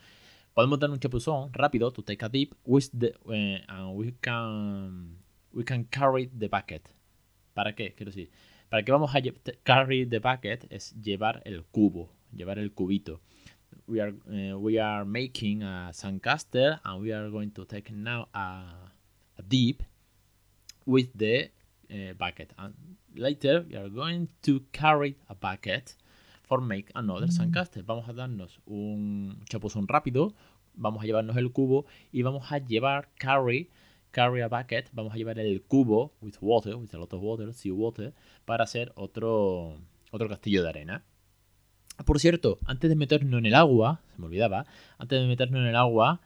podemos 0.56 0.80
dar 0.80 0.90
un 0.90 1.00
chapuzón 1.00 1.54
rápido 1.54 1.92
to 1.92 2.02
take 2.02 2.26
a 2.26 2.30
dip 2.30 2.54
with 2.66 2.86
the, 2.98 3.14
uh, 3.26 3.72
and 3.72 3.96
we 3.96 4.12
can 4.22 5.20
we 5.54 5.64
can 5.64 5.84
carry 5.86 6.32
the 6.36 6.48
bucket. 6.48 6.90
¿Para 7.54 7.76
qué? 7.76 7.94
Quiero 7.94 8.12
decir, 8.12 8.32
para 8.68 8.82
qué 8.82 8.92
vamos 8.92 9.14
a 9.14 9.22
carry 9.62 10.08
the 10.08 10.18
bucket 10.18 10.66
es 10.72 11.00
llevar 11.00 11.44
el 11.46 11.64
cubo, 11.66 12.10
llevar 12.34 12.58
el 12.58 12.74
cubito. 12.74 13.22
We 13.86 14.02
are 14.02 14.14
uh, 14.14 14.58
we 14.58 14.80
are 14.80 15.06
making 15.06 15.62
a 15.62 15.94
sandcastle 15.94 16.80
and 16.84 17.04
we 17.04 17.14
are 17.14 17.30
going 17.30 17.52
to 17.52 17.66
take 17.66 17.92
now 17.94 18.30
a, 18.34 18.92
a 19.38 19.44
dip 19.44 19.84
with 20.86 21.10
the 21.16 21.52
uh, 21.92 22.14
bucket 22.18 22.54
and 22.58 22.74
later 23.16 23.66
we 23.70 23.76
are 23.76 23.90
going 23.90 24.28
to 24.42 24.62
carry 24.72 25.18
a 25.30 25.36
bucket 25.36 25.96
for 26.44 26.62
make 26.62 26.92
another 26.94 27.32
sandcastle. 27.32 27.84
Vamos 27.84 28.08
a 28.08 28.14
darnos 28.14 28.60
un 28.66 29.40
chapuzón 29.50 29.88
rápido, 29.88 30.34
vamos 30.76 31.04
a 31.04 31.08
llevarnos 31.08 31.38
el 31.38 31.52
cubo 31.52 31.86
y 32.12 32.22
vamos 32.22 32.52
a 32.52 32.60
llevar 32.60 33.10
carry 33.18 33.70
carry 34.16 34.40
a 34.40 34.48
bucket, 34.48 34.90
vamos 34.94 35.14
a 35.14 35.18
llevar 35.18 35.38
el 35.40 35.62
cubo 35.64 36.14
with 36.22 36.36
water, 36.40 36.78
with 36.78 36.94
a 36.94 36.98
lot 36.98 37.14
of 37.14 37.22
water, 37.22 37.54
sea 37.54 37.74
water, 37.74 38.14
para 38.46 38.64
hacer 38.64 38.94
otro, 38.96 39.78
otro 40.10 40.30
castillo 40.30 40.64
de 40.64 40.70
arena. 40.70 41.04
Por 42.06 42.20
cierto, 42.20 42.60
antes 42.66 42.90
de 42.90 42.96
meternos 42.96 43.38
en 43.40 43.46
el 43.46 43.56
agua, 43.56 44.02
se 44.14 44.20
me 44.20 44.28
olvidaba, 44.28 44.66
antes 44.98 45.20
de 45.20 45.28
meternos 45.28 45.60
en 45.60 45.68
el 45.68 45.76
agua, 45.76 46.22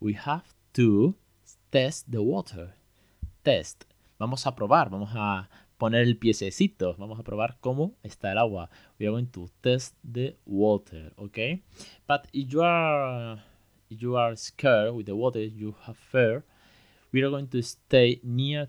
we 0.00 0.14
have 0.14 0.44
to 0.72 1.14
test 1.70 2.10
the 2.10 2.18
water. 2.18 2.74
Test. 3.42 3.84
Vamos 4.20 4.46
a 4.46 4.54
probar, 4.54 4.90
vamos 4.90 5.12
a 5.14 5.48
poner 5.78 6.02
el 6.02 6.18
piececito. 6.18 6.94
Vamos 6.98 7.18
a 7.18 7.22
probar 7.22 7.56
cómo 7.58 7.94
está 8.02 8.30
el 8.30 8.36
agua. 8.36 8.68
We 8.98 9.06
are 9.06 9.12
going 9.12 9.28
to 9.28 9.48
test 9.62 9.96
the 10.04 10.36
water, 10.44 11.14
okay? 11.16 11.62
But 12.06 12.28
if 12.30 12.52
you 12.52 12.60
are 12.62 13.42
if 13.88 13.98
you 13.98 14.18
are 14.18 14.36
scared 14.36 14.92
with 14.92 15.06
the 15.06 15.14
water, 15.14 15.40
you 15.40 15.74
have 15.86 15.96
fear. 15.96 16.44
We 17.14 17.22
are 17.22 17.30
going 17.30 17.46
to 17.46 17.62
stay 17.62 18.20
near 18.22 18.68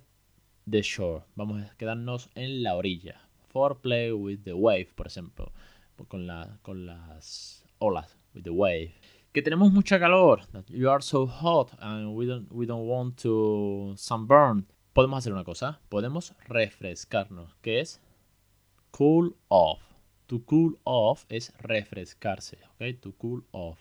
the 0.66 0.82
shore. 0.82 1.26
Vamos 1.36 1.62
a 1.64 1.76
quedarnos 1.76 2.30
en 2.34 2.64
la 2.64 2.78
orilla. 2.78 3.20
For 3.50 3.76
play 3.76 4.14
with 4.14 4.46
the 4.46 4.54
wave, 4.54 4.88
por 4.96 5.08
ejemplo, 5.08 5.52
con 6.08 6.28
la 6.28 6.60
con 6.62 6.86
las 6.86 7.66
olas, 7.80 8.16
with 8.34 8.44
the 8.44 8.52
wave. 8.52 8.94
Que 9.34 9.42
tenemos 9.42 9.74
mucha 9.74 10.00
calor. 10.00 10.44
You 10.70 10.90
are 10.90 11.02
so 11.02 11.28
hot 11.28 11.74
and 11.82 12.16
we 12.16 12.26
don't 12.26 12.50
we 12.54 12.66
don't 12.66 12.88
want 12.88 13.18
to 13.24 13.96
sunburn 13.98 14.66
podemos 14.94 15.18
hacer 15.20 15.34
una 15.34 15.44
cosa, 15.44 15.80
podemos 15.90 16.34
refrescarnos, 16.48 17.56
que 17.62 17.80
es 17.80 18.02
cool 18.92 19.36
off. 19.48 19.82
To 20.28 20.44
cool 20.46 20.80
off 20.84 21.26
es 21.30 21.54
refrescarse, 21.60 22.60
¿ok? 22.74 23.00
To 23.02 23.14
cool 23.14 23.46
off. 23.52 23.80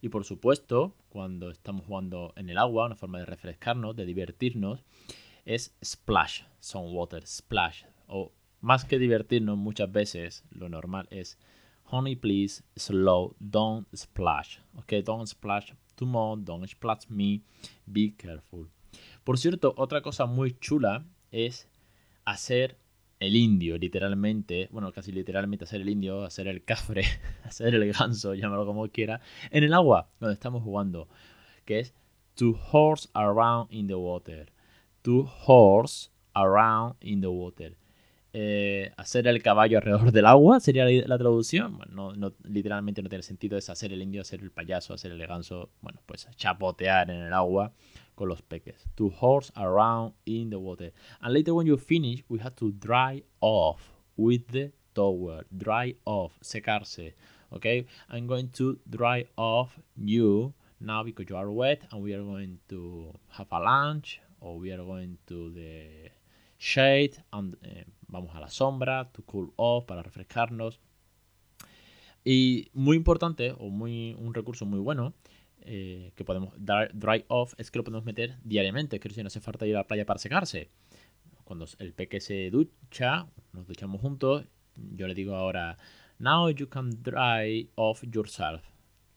Y 0.00 0.08
por 0.08 0.24
supuesto, 0.24 0.94
cuando 1.08 1.50
estamos 1.50 1.86
jugando 1.86 2.32
en 2.36 2.50
el 2.50 2.58
agua, 2.58 2.86
una 2.86 2.96
forma 2.96 3.18
de 3.18 3.26
refrescarnos, 3.26 3.96
de 3.96 4.04
divertirnos, 4.04 4.84
es 5.44 5.74
splash, 5.84 6.42
some 6.60 6.90
water, 6.90 7.26
splash. 7.26 7.84
O 8.06 8.32
más 8.60 8.84
que 8.84 8.98
divertirnos 8.98 9.56
muchas 9.56 9.90
veces, 9.90 10.44
lo 10.50 10.68
normal 10.68 11.06
es 11.10 11.38
honey 11.84 12.16
please 12.16 12.62
slow, 12.76 13.36
don't 13.38 13.86
splash. 13.94 14.58
Ok, 14.76 14.92
don't 15.04 15.26
splash 15.26 15.72
too 15.94 16.06
much, 16.06 16.44
don't 16.44 16.68
splash 16.68 17.08
me, 17.08 17.42
be 17.86 18.14
careful. 18.16 18.68
Por 19.24 19.38
cierto, 19.38 19.74
otra 19.78 20.02
cosa 20.02 20.26
muy 20.26 20.58
chula 20.58 21.06
es 21.30 21.68
hacer 22.26 22.76
el 23.20 23.36
indio, 23.36 23.78
literalmente, 23.78 24.68
bueno, 24.70 24.92
casi 24.92 25.12
literalmente 25.12 25.64
hacer 25.64 25.80
el 25.80 25.88
indio, 25.88 26.24
hacer 26.24 26.46
el 26.46 26.62
cafre, 26.62 27.04
hacer 27.44 27.74
el 27.74 27.92
ganso, 27.92 28.34
llámalo 28.34 28.66
como 28.66 28.86
quiera, 28.88 29.20
en 29.50 29.64
el 29.64 29.72
agua, 29.72 30.10
donde 30.20 30.34
estamos 30.34 30.62
jugando, 30.62 31.08
que 31.64 31.80
es 31.80 31.94
to 32.34 32.58
horse 32.70 33.08
around 33.14 33.72
in 33.72 33.86
the 33.86 33.94
water. 33.94 34.52
To 35.02 35.30
horse 35.46 36.10
around 36.34 36.96
in 37.00 37.20
the 37.20 37.28
water. 37.28 37.76
Eh, 38.36 38.90
hacer 38.96 39.28
el 39.28 39.40
caballo 39.42 39.78
alrededor 39.78 40.10
del 40.10 40.26
agua 40.26 40.58
sería 40.58 40.84
la, 40.84 41.18
traducción. 41.18 41.76
Bueno, 41.76 42.14
no, 42.14 42.34
literalmente 42.42 43.00
no 43.00 43.08
tiene 43.08 43.22
sentido, 43.22 43.56
es 43.56 43.70
hacer 43.70 43.92
el 43.92 44.02
indio, 44.02 44.22
hacer 44.22 44.40
el 44.40 44.50
payaso, 44.50 44.92
hacer 44.92 45.12
el 45.12 45.26
ganso, 45.26 45.70
bueno, 45.80 46.00
pues 46.04 46.28
chapotear 46.36 47.10
en 47.10 47.22
el 47.22 47.32
agua 47.32 47.72
con 48.14 48.28
los 48.28 48.42
peques. 48.42 48.86
To 48.96 49.10
horse 49.10 49.50
around 49.56 50.14
in 50.26 50.50
the 50.50 50.58
water. 50.58 50.92
And 51.20 51.32
later 51.32 51.54
when 51.54 51.66
you 51.66 51.76
finish, 51.76 52.22
we 52.28 52.38
have 52.40 52.56
to 52.56 52.72
dry 52.72 53.22
off 53.40 53.80
with 54.16 54.48
the 54.48 54.72
towel. 54.94 55.42
Dry 55.56 55.94
off, 56.04 56.38
secarse. 56.42 57.14
Okay, 57.52 57.86
I'm 58.10 58.26
going 58.26 58.48
to 58.54 58.78
dry 58.88 59.26
off 59.36 59.78
you 59.96 60.54
now 60.80 61.02
because 61.02 61.26
you 61.28 61.36
are 61.36 61.50
wet 61.50 61.82
and 61.92 62.02
we 62.02 62.12
are 62.12 62.22
going 62.22 62.58
to 62.68 63.14
have 63.28 63.46
a 63.52 63.60
lunch 63.60 64.20
or 64.40 64.58
we 64.58 64.72
are 64.72 64.82
going 64.84 65.18
to 65.28 65.50
the 65.50 66.10
shade 66.58 67.16
and 67.32 67.56
eh, 67.64 67.84
vamos 68.08 68.34
a 68.34 68.40
la 68.40 68.48
sombra 68.48 69.08
to 69.12 69.22
cool 69.22 69.52
off 69.56 69.86
para 69.86 70.02
refrescarnos. 70.02 70.80
Y 72.24 72.70
muy 72.72 72.96
importante 72.96 73.54
o 73.58 73.68
muy 73.68 74.16
un 74.18 74.32
recurso 74.32 74.64
muy 74.64 74.80
bueno 74.80 75.12
eh, 75.64 76.12
que 76.14 76.24
podemos 76.24 76.52
dar 76.58 76.90
dry 76.94 77.24
off 77.28 77.54
es 77.58 77.70
que 77.70 77.78
lo 77.78 77.84
podemos 77.84 78.04
meter 78.04 78.36
diariamente, 78.44 79.00
que 79.00 79.08
si 79.10 79.22
no 79.22 79.28
hace 79.28 79.40
falta 79.40 79.66
ir 79.66 79.74
a 79.76 79.80
la 79.80 79.86
playa 79.86 80.04
para 80.04 80.18
secarse. 80.18 80.70
cuando 81.44 81.66
el 81.78 81.92
peque 81.92 82.20
se 82.20 82.50
ducha, 82.50 83.26
nos 83.52 83.66
duchamos 83.66 84.00
juntos, 84.00 84.44
yo 84.76 85.06
le 85.06 85.14
digo 85.14 85.36
ahora, 85.36 85.76
now 86.18 86.48
you 86.48 86.68
can 86.68 86.90
dry 87.02 87.68
off 87.76 88.02
yourself. 88.04 88.62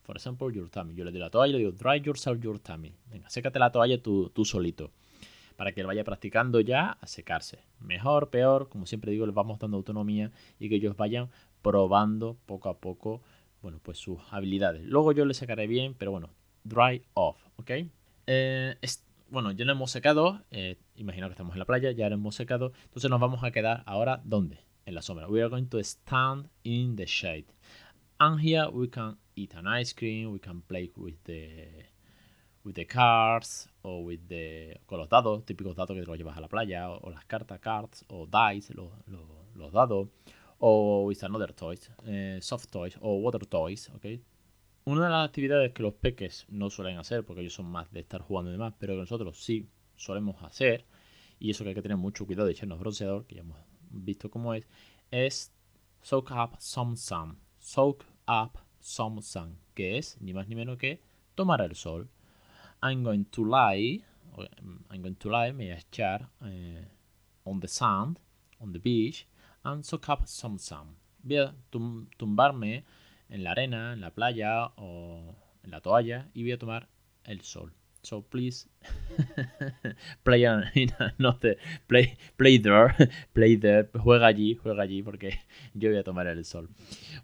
For 0.02 0.16
example, 0.16 0.50
your 0.50 0.70
tummy. 0.70 0.94
Yo 0.94 1.04
le 1.04 1.10
doy 1.10 1.20
la 1.20 1.30
toalla 1.30 1.50
y 1.50 1.52
le 1.52 1.58
digo, 1.58 1.72
dry 1.72 2.00
yourself 2.00 2.40
your 2.40 2.58
tummy. 2.58 2.94
Venga, 3.10 3.28
sécate 3.28 3.58
la 3.58 3.70
toalla 3.70 4.02
tú, 4.02 4.30
tú 4.30 4.44
solito. 4.44 4.90
Para 5.56 5.72
que 5.72 5.82
él 5.82 5.86
vaya 5.86 6.04
practicando 6.04 6.60
ya 6.60 6.92
a 7.00 7.06
secarse. 7.06 7.58
Mejor, 7.80 8.30
peor, 8.30 8.68
como 8.68 8.86
siempre 8.86 9.12
digo, 9.12 9.26
les 9.26 9.34
vamos 9.34 9.58
dando 9.58 9.76
autonomía 9.76 10.30
y 10.58 10.68
que 10.68 10.76
ellos 10.76 10.96
vayan 10.96 11.28
probando 11.60 12.38
poco 12.46 12.70
a 12.70 12.78
poco, 12.78 13.20
bueno, 13.60 13.80
pues 13.82 13.98
sus 13.98 14.18
habilidades. 14.30 14.84
Luego 14.84 15.12
yo 15.12 15.26
le 15.26 15.34
sacaré 15.34 15.66
bien, 15.66 15.94
pero 15.94 16.10
bueno, 16.12 16.30
dry 16.64 17.02
off, 17.14 17.36
¿ok? 17.56 17.70
Eh, 18.26 18.76
bueno, 19.30 19.52
ya 19.52 19.64
no 19.64 19.72
hemos 19.72 19.90
secado, 19.90 20.42
eh, 20.50 20.78
imagino 20.96 21.28
que 21.28 21.32
estamos 21.32 21.54
en 21.54 21.58
la 21.58 21.64
playa, 21.64 21.90
ya 21.92 22.08
lo 22.08 22.14
hemos 22.14 22.34
secado, 22.34 22.72
entonces 22.84 23.10
nos 23.10 23.20
vamos 23.20 23.44
a 23.44 23.50
quedar 23.50 23.82
ahora, 23.86 24.20
¿dónde? 24.24 24.58
En 24.86 24.94
la 24.94 25.02
sombra. 25.02 25.28
We 25.28 25.40
are 25.40 25.50
going 25.50 25.66
to 25.66 25.78
stand 25.80 26.48
in 26.62 26.96
the 26.96 27.04
shade. 27.06 27.46
And 28.18 28.40
here 28.40 28.68
we 28.70 28.88
can 28.88 29.18
eat 29.36 29.54
an 29.54 29.66
ice 29.66 29.94
cream, 29.94 30.32
we 30.32 30.40
can 30.40 30.62
play 30.62 30.90
with 30.96 31.16
the 31.24 31.86
with 32.64 32.74
the 32.74 32.86
cards 32.86 33.68
o 33.82 34.00
with 34.00 34.20
the 34.28 34.80
con 34.86 34.98
los 34.98 35.08
dados, 35.08 35.44
típicos 35.44 35.76
dados 35.76 35.94
que 35.94 36.02
te 36.02 36.06
los 36.06 36.18
llevas 36.18 36.36
a 36.36 36.40
la 36.40 36.48
playa, 36.48 36.90
o, 36.90 37.10
las 37.10 37.24
cartas 37.26 37.60
cards, 37.60 38.04
o 38.08 38.26
dice, 38.26 38.74
los 38.74 39.72
dados, 39.72 40.08
o 40.58 41.04
with 41.06 41.22
another 41.22 41.52
toys, 41.52 41.90
eh, 42.06 42.38
soft 42.40 42.70
toys 42.70 42.96
o 43.00 43.18
water 43.18 43.46
toys, 43.46 43.90
¿ok? 43.90 44.06
Una 44.88 45.04
de 45.04 45.10
las 45.10 45.28
actividades 45.28 45.74
que 45.74 45.82
los 45.82 45.92
peques 45.92 46.46
no 46.48 46.70
suelen 46.70 46.96
hacer, 46.96 47.22
porque 47.22 47.42
ellos 47.42 47.52
son 47.52 47.66
más 47.66 47.92
de 47.92 48.00
estar 48.00 48.22
jugando 48.22 48.50
y 48.50 48.52
demás, 48.52 48.72
pero 48.78 48.94
que 48.94 49.00
nosotros 49.00 49.38
sí 49.38 49.68
solemos 49.96 50.42
hacer, 50.42 50.86
y 51.38 51.50
eso 51.50 51.62
que 51.62 51.68
hay 51.68 51.74
que 51.74 51.82
tener 51.82 51.98
mucho 51.98 52.24
cuidado 52.24 52.46
de 52.46 52.52
echarnos 52.52 52.78
bronceador, 52.78 53.26
que 53.26 53.34
ya 53.34 53.42
hemos 53.42 53.58
visto 53.90 54.30
cómo 54.30 54.54
es, 54.54 54.66
es 55.10 55.52
soak 56.00 56.30
up 56.30 56.56
some 56.58 56.96
sun. 56.96 57.38
Soak 57.58 58.06
up 58.26 58.60
some 58.80 59.20
sun, 59.20 59.58
que 59.74 59.98
es 59.98 60.16
ni 60.22 60.32
más 60.32 60.48
ni 60.48 60.54
menos 60.54 60.78
que 60.78 61.02
tomar 61.34 61.60
el 61.60 61.74
sol. 61.74 62.08
I'm 62.82 63.02
going 63.02 63.26
to 63.26 63.44
lie, 63.44 64.02
I'm 64.88 65.02
going 65.02 65.16
to 65.16 65.28
lie, 65.28 65.52
me 65.52 65.66
voy 65.66 65.72
a 65.72 65.80
echar 65.80 66.30
eh, 66.46 66.88
on 67.44 67.60
the 67.60 67.68
sand, 67.68 68.20
on 68.58 68.72
the 68.72 68.78
beach, 68.78 69.28
and 69.64 69.84
soak 69.84 70.08
up 70.08 70.26
some 70.26 70.58
sun. 70.58 70.96
Voy 71.22 71.36
a 71.36 71.54
tumbarme 72.16 72.84
en 73.28 73.44
la 73.44 73.52
arena, 73.52 73.92
en 73.92 74.00
la 74.00 74.14
playa 74.14 74.72
o 74.76 75.34
en 75.62 75.70
la 75.70 75.80
toalla 75.80 76.28
y 76.34 76.42
voy 76.42 76.52
a 76.52 76.58
tomar 76.58 76.88
el 77.24 77.40
sol. 77.42 77.72
So 78.02 78.22
please 78.22 78.68
play 80.22 80.46
on, 80.46 80.64
no 81.18 81.38
play, 81.86 82.16
play 82.36 82.58
there, 82.58 82.94
play 83.32 83.56
there, 83.56 83.90
juega 83.98 84.26
allí, 84.26 84.54
juega 84.54 84.84
allí 84.84 85.02
porque 85.02 85.40
yo 85.74 85.90
voy 85.90 85.98
a 85.98 86.04
tomar 86.04 86.26
el 86.28 86.44
sol. 86.44 86.68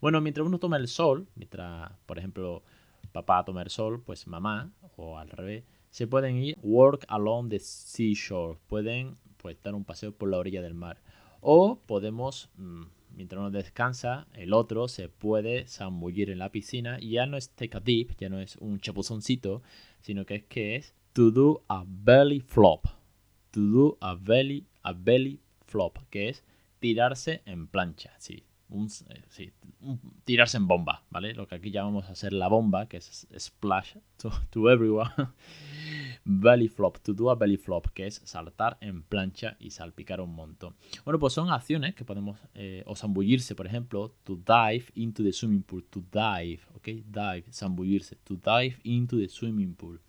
Bueno, 0.01 0.21
mientras 0.21 0.47
uno 0.47 0.59
toma 0.59 0.77
el 0.77 0.89
sol, 0.89 1.29
mientras, 1.37 1.93
por 2.07 2.19
ejemplo, 2.19 2.65
papá 3.13 3.45
toma 3.45 3.63
el 3.63 3.71
sol, 3.71 4.03
pues 4.03 4.27
mamá, 4.27 4.73
o 4.97 5.17
al 5.17 5.31
revés, 5.31 5.65
se 5.91 6.09
pueden 6.09 6.37
ir 6.39 6.59
work 6.63 7.05
along 7.09 7.51
the 7.51 7.61
seashore, 7.61 8.59
pueden 8.67 9.17
pues 9.37 9.63
dar 9.63 9.75
un 9.75 9.85
paseo 9.85 10.13
por 10.13 10.29
la 10.29 10.39
orilla 10.39 10.61
del 10.61 10.75
mar. 10.75 11.01
O 11.41 11.79
podemos 11.87 12.51
mm, 12.57 12.83
mientras 13.17 13.39
uno 13.39 13.51
descansa, 13.51 14.27
el 14.35 14.53
otro 14.53 14.89
se 14.89 15.09
puede 15.09 15.67
zambullir 15.67 16.31
en 16.31 16.39
la 16.39 16.51
piscina 16.51 16.99
y 17.01 17.11
ya 17.11 17.27
no 17.27 17.37
es 17.37 17.51
take 17.51 17.77
a 17.77 17.81
dip, 17.81 18.13
ya 18.19 18.29
no 18.29 18.41
es 18.41 18.57
un 18.57 18.81
chapuzoncito, 18.81 19.63
sino 20.01 20.27
que 20.27 20.37
es 20.37 20.45
que 20.45 20.77
es 20.77 20.95
to 21.13 21.31
do 21.31 21.63
a 21.69 21.85
belly 21.87 22.41
flop. 22.41 22.87
To 23.53 23.61
do 23.61 23.99
a 24.01 24.15
belly, 24.15 24.67
a 24.83 24.93
belly 24.93 25.41
flop, 25.67 25.99
que 26.11 26.29
es 26.29 26.43
tirarse 26.81 27.43
en 27.47 27.69
plancha, 27.69 28.13
sí. 28.19 28.43
Eh, 28.71 29.53
tirarse 30.25 30.57
en 30.57 30.67
bomba, 30.67 31.05
¿vale? 31.11 31.35
Lo 31.35 31.47
que 31.47 31.55
aquí 31.55 31.71
llamamos 31.71 32.09
hacer 32.09 32.33
la 32.33 32.49
bomba, 32.49 32.89
que 32.89 32.97
es 32.97 33.27
splash 33.39 33.97
to, 34.17 34.31
to 34.51 34.71
everyone. 34.71 35.11
belly 36.25 36.69
flop, 36.69 36.99
to 37.03 37.13
do 37.13 37.31
a 37.31 37.35
belly 37.35 37.57
flop, 37.57 37.89
que 37.95 38.07
es 38.07 38.23
saltar 38.25 38.79
en 38.81 39.03
plancha 39.03 39.57
y 39.61 39.71
salpicar 39.71 40.21
un 40.21 40.35
montón. 40.35 40.75
Bueno, 41.05 41.19
pues 41.19 41.35
son 41.35 41.51
acciones 41.51 41.95
que 41.95 42.05
podemos, 42.05 42.39
eh, 42.55 42.83
o 42.87 42.97
zambullirse, 42.97 43.55
por 43.55 43.67
ejemplo, 43.67 44.15
to 44.25 44.37
dive 44.37 44.87
into 44.95 45.23
the 45.23 45.33
swimming 45.33 45.63
pool, 45.63 45.85
to 45.85 46.03
dive, 46.11 46.63
¿ok? 46.75 46.89
Dive, 47.07 47.45
zambullirse, 47.53 48.17
to 48.25 48.37
dive 48.37 48.77
into 48.83 49.19
the 49.19 49.29
swimming 49.29 49.75
pool. 49.75 50.01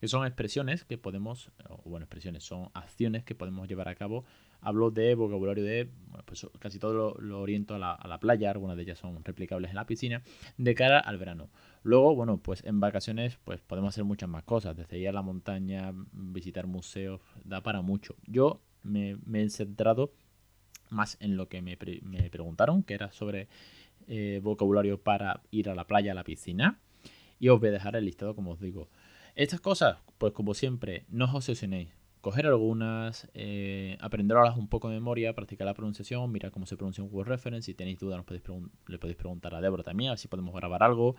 Que 0.00 0.08
son 0.08 0.26
expresiones 0.26 0.84
que 0.84 0.98
podemos, 0.98 1.50
o 1.68 1.88
bueno, 1.88 2.04
expresiones, 2.04 2.44
son 2.44 2.68
acciones 2.74 3.24
que 3.24 3.34
podemos 3.34 3.68
llevar 3.68 3.88
a 3.88 3.94
cabo 3.94 4.24
Hablo 4.64 4.90
de 4.90 5.14
vocabulario 5.14 5.62
de, 5.62 5.90
bueno, 6.08 6.24
pues 6.24 6.46
casi 6.58 6.78
todo 6.78 7.14
lo, 7.18 7.40
oriento 7.40 7.74
a 7.74 7.78
la, 7.78 8.18
playa, 8.18 8.50
algunas 8.50 8.76
de 8.76 8.82
ellas 8.82 8.98
son 8.98 9.22
replicables 9.22 9.70
en 9.70 9.76
la 9.76 9.86
piscina, 9.86 10.22
de 10.56 10.74
cara 10.74 10.98
al 10.98 11.18
verano. 11.18 11.50
Luego, 11.82 12.14
bueno, 12.14 12.38
pues 12.38 12.64
en 12.64 12.80
vacaciones 12.80 13.38
pues 13.44 13.60
podemos 13.60 13.90
hacer 13.90 14.04
muchas 14.04 14.28
más 14.28 14.42
cosas, 14.42 14.74
desde 14.74 14.98
ir 14.98 15.08
a 15.08 15.12
la 15.12 15.20
montaña, 15.20 15.92
visitar 16.12 16.66
museos, 16.66 17.20
da 17.44 17.62
para 17.62 17.82
mucho. 17.82 18.16
Yo 18.26 18.62
me, 18.82 19.18
he 19.34 19.50
centrado 19.50 20.12
más 20.88 21.18
en 21.20 21.36
lo 21.36 21.48
que 21.48 21.60
me, 21.60 21.76
me 22.02 22.30
preguntaron, 22.30 22.82
que 22.82 22.94
era 22.94 23.12
sobre 23.12 23.48
eh, 24.08 24.40
vocabulario 24.42 24.98
para 24.98 25.42
ir 25.50 25.68
a 25.68 25.74
la 25.74 25.86
playa, 25.86 26.12
a 26.12 26.14
la 26.14 26.24
piscina. 26.24 26.78
Y 27.38 27.50
os 27.50 27.60
voy 27.60 27.68
a 27.68 27.72
dejar 27.72 27.96
el 27.96 28.06
listado 28.06 28.34
como 28.34 28.52
os 28.52 28.60
digo. 28.60 28.88
Estas 29.34 29.60
cosas, 29.60 29.98
pues 30.16 30.32
como 30.32 30.54
siempre, 30.54 31.04
no 31.08 31.26
os 31.26 31.34
obsesionéis 31.34 31.90
coger 32.24 32.46
algunas, 32.46 33.28
eh, 33.34 33.98
aprenderlas 34.00 34.56
un 34.56 34.66
poco 34.66 34.88
de 34.88 34.94
memoria, 34.94 35.34
practicar 35.34 35.66
la 35.66 35.74
pronunciación, 35.74 36.32
mirar 36.32 36.52
cómo 36.52 36.64
se 36.64 36.74
pronuncia 36.74 37.04
un 37.04 37.10
Word 37.12 37.28
Reference. 37.28 37.66
Si 37.66 37.74
tenéis 37.74 37.98
dudas, 37.98 38.18
le 38.18 38.98
podéis 38.98 39.16
preguntar 39.16 39.54
a 39.54 39.60
Débora 39.60 39.82
también, 39.82 40.08
a 40.08 40.12
ver 40.12 40.18
si 40.18 40.26
podemos 40.26 40.54
grabar 40.54 40.82
algo. 40.82 41.16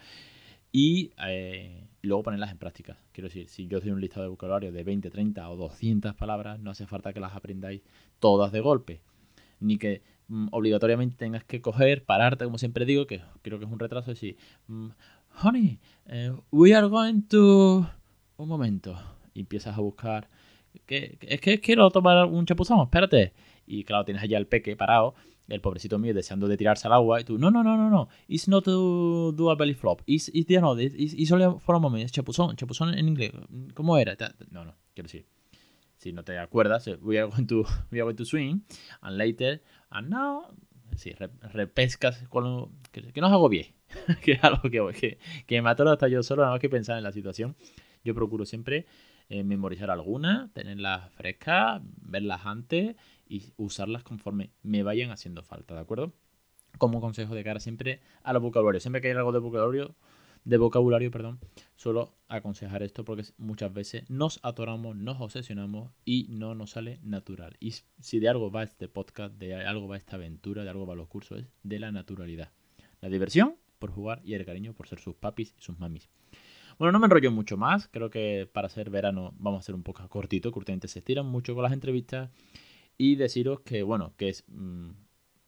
Y 0.71 1.11
eh, 1.27 1.87
luego 2.01 2.23
ponerlas 2.23 2.49
en 2.49 2.57
práctica. 2.57 2.97
Quiero 3.11 3.27
decir, 3.27 3.47
si 3.49 3.67
yo 3.67 3.79
doy 3.79 3.91
un 3.91 4.01
listado 4.01 4.23
de 4.23 4.29
vocabulario 4.29 4.71
de 4.71 4.83
20, 4.83 5.11
30 5.11 5.47
o 5.47 5.55
200 5.55 6.15
palabras, 6.15 6.59
no 6.59 6.71
hace 6.71 6.87
falta 6.87 7.13
que 7.13 7.19
las 7.19 7.35
aprendáis 7.35 7.83
todas 8.17 8.51
de 8.51 8.61
golpe. 8.61 9.01
Ni 9.59 9.77
que 9.77 10.01
mm, 10.27 10.47
obligatoriamente 10.53 11.17
tengas 11.17 11.43
que 11.43 11.61
coger, 11.61 12.03
pararte, 12.03 12.45
como 12.45 12.57
siempre 12.57 12.85
digo, 12.85 13.05
que 13.05 13.21
creo 13.43 13.59
que 13.59 13.65
es 13.65 13.71
un 13.71 13.77
retraso, 13.77 14.09
decir, 14.09 14.37
mm, 14.65 14.87
honey, 15.43 15.77
eh, 16.07 16.33
we 16.49 16.73
are 16.73 16.87
going 16.87 17.21
to... 17.29 17.87
Un 18.37 18.49
momento. 18.49 18.97
Y 19.35 19.41
empiezas 19.41 19.77
a 19.77 19.81
buscar 19.81 20.29
es 20.87 21.41
que 21.41 21.59
quiero 21.59 21.89
tomar 21.89 22.25
un 22.25 22.45
chapuzón, 22.45 22.81
espérate. 22.81 23.33
Y 23.67 23.83
claro, 23.83 24.05
tienes 24.05 24.23
allá 24.23 24.37
el 24.37 24.47
peque 24.47 24.75
parado, 24.75 25.15
el 25.47 25.61
pobrecito 25.61 25.99
mío 25.99 26.13
deseando 26.13 26.47
de 26.47 26.57
tirarse 26.57 26.87
al 26.87 26.93
agua, 26.93 27.21
y 27.21 27.23
tú, 27.23 27.37
no, 27.37 27.51
no, 27.51 27.63
no, 27.63 27.77
no, 27.77 27.89
no, 27.89 28.09
it's 28.27 28.47
not 28.47 28.63
to 28.63 29.31
do 29.31 29.49
a 29.49 29.55
belly 29.55 29.73
flop, 29.73 30.01
it's, 30.05 30.29
it's, 30.33 30.49
you 30.49 30.59
know, 30.59 30.77
it's, 30.77 30.95
it's 30.95 31.31
only 31.31 31.45
for 31.59 31.75
a 31.75 31.79
moment, 31.79 32.03
es 32.03 32.11
chapuzón, 32.11 32.55
chapuzón 32.55 32.97
en 32.97 33.07
inglés, 33.07 33.31
¿cómo 33.73 33.97
era? 33.97 34.15
No, 34.51 34.65
no, 34.65 34.75
quiero 34.93 35.07
decir, 35.07 35.25
si 35.97 36.13
no 36.13 36.23
te 36.23 36.37
acuerdas, 36.37 36.87
eh, 36.87 36.97
we 37.01 37.19
are 37.19 37.29
going 37.29 37.45
to, 37.47 37.63
we 37.91 37.99
are 37.99 38.03
going 38.03 38.15
to 38.15 38.25
swim, 38.25 38.63
and 39.01 39.17
later, 39.17 39.61
and 39.91 40.09
now, 40.09 40.47
sí, 40.95 41.13
repescas 41.53 42.27
con 42.29 42.71
que, 42.91 43.11
que 43.11 43.21
no 43.21 43.27
os 43.27 43.33
agobie, 43.33 43.75
que 44.23 44.33
es 44.33 44.43
algo 44.43 44.63
que, 44.63 44.81
que, 44.99 45.17
que 45.45 45.61
me 45.61 45.69
atoro 45.69 45.91
hasta 45.91 46.07
yo 46.07 46.23
solo, 46.23 46.41
nada 46.41 46.53
más 46.53 46.61
que 46.61 46.69
pensar 46.69 46.97
en 46.97 47.03
la 47.03 47.11
situación, 47.11 47.55
yo 48.03 48.13
procuro 48.13 48.45
siempre 48.45 48.85
eh, 49.29 49.43
memorizar 49.43 49.89
algunas, 49.89 50.51
tenerlas 50.53 51.11
frescas, 51.13 51.81
verlas 52.01 52.45
antes 52.45 52.95
y 53.27 53.53
usarlas 53.57 54.03
conforme 54.03 54.51
me 54.61 54.83
vayan 54.83 55.11
haciendo 55.11 55.43
falta, 55.43 55.73
¿de 55.73 55.81
acuerdo? 55.81 56.13
Como 56.77 57.01
consejo 57.01 57.33
de 57.33 57.43
cara 57.43 57.59
siempre 57.59 58.01
a 58.23 58.33
los 58.33 58.41
vocabularios. 58.41 58.83
Siempre 58.83 59.01
que 59.01 59.07
hay 59.07 59.15
algo 59.15 59.31
de 59.31 59.39
vocabulario, 59.39 59.95
de 60.43 60.57
vocabulario, 60.57 61.09
perdón, 61.09 61.39
suelo 61.75 62.13
aconsejar 62.27 62.83
esto 62.83 63.03
porque 63.03 63.23
muchas 63.37 63.73
veces 63.73 64.07
nos 64.09 64.39
atoramos, 64.43 64.95
nos 64.95 65.19
obsesionamos 65.19 65.91
y 66.05 66.27
no 66.29 66.53
nos 66.53 66.71
sale 66.71 66.99
natural. 67.01 67.57
Y 67.59 67.73
si 67.99 68.19
de 68.19 68.29
algo 68.29 68.51
va 68.51 68.63
este 68.63 68.87
podcast, 68.87 69.33
de 69.35 69.55
algo 69.55 69.87
va 69.87 69.97
esta 69.97 70.17
aventura, 70.17 70.63
de 70.63 70.69
algo 70.69 70.85
va 70.85 70.93
los 70.93 71.07
cursos, 71.07 71.39
es 71.39 71.47
de 71.63 71.79
la 71.79 71.91
naturalidad. 71.91 72.51
La 73.01 73.09
diversión 73.09 73.55
por 73.79 73.91
jugar 73.91 74.21
y 74.23 74.35
el 74.35 74.45
cariño 74.45 74.73
por 74.73 74.87
ser 74.87 74.99
sus 74.99 75.15
papis 75.15 75.55
y 75.57 75.61
sus 75.61 75.79
mamis. 75.79 76.09
Bueno, 76.77 76.91
no 76.91 76.99
me 76.99 77.05
enrollo 77.05 77.31
mucho 77.31 77.55
más. 77.57 77.87
Creo 77.87 78.09
que 78.09 78.49
para 78.51 78.67
ser 78.69 78.89
verano 78.89 79.33
vamos 79.37 79.59
a 79.59 79.63
ser 79.63 79.75
un 79.75 79.83
poco 79.83 80.07
cortito. 80.09 80.51
Curtamente 80.51 80.87
se 80.87 80.99
estiran 80.99 81.25
mucho 81.25 81.53
con 81.55 81.63
las 81.63 81.71
entrevistas. 81.71 82.29
Y 82.97 83.15
deciros 83.15 83.61
que, 83.61 83.83
bueno, 83.83 84.13
que 84.17 84.29
es 84.29 84.43
mm, 84.47 84.91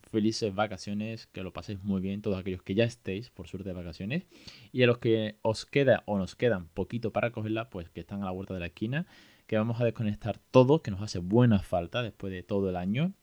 felices 0.09 0.53
vacaciones, 0.55 1.27
que 1.27 1.43
lo 1.43 1.53
paséis 1.53 1.83
muy 1.83 2.01
bien, 2.01 2.21
todos 2.21 2.37
aquellos 2.37 2.61
que 2.61 2.75
ya 2.75 2.85
estéis, 2.85 3.29
por 3.29 3.47
suerte, 3.47 3.69
de 3.69 3.75
vacaciones. 3.75 4.25
Y 4.71 4.83
a 4.83 4.87
los 4.87 4.99
que 4.99 5.37
os 5.41 5.65
queda 5.65 6.03
o 6.05 6.17
nos 6.17 6.35
quedan 6.35 6.69
poquito 6.69 7.11
para 7.11 7.31
cogerla, 7.31 7.69
pues 7.69 7.89
que 7.89 8.01
están 8.01 8.21
a 8.21 8.25
la 8.25 8.31
vuelta 8.31 8.53
de 8.53 8.61
la 8.61 8.67
esquina. 8.67 9.05
Que 9.47 9.57
vamos 9.57 9.81
a 9.81 9.85
desconectar 9.85 10.39
todo, 10.51 10.81
que 10.81 10.91
nos 10.91 11.01
hace 11.01 11.19
buena 11.19 11.59
falta 11.59 12.03
después 12.03 12.31
de 12.31 12.43
todo 12.43 12.69
el 12.69 12.77
año. 12.77 13.13